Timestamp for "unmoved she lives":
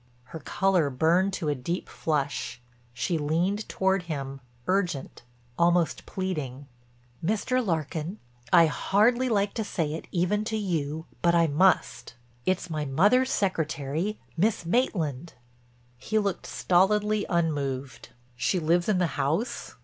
17.29-18.89